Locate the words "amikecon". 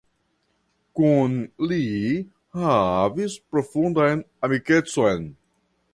4.49-5.33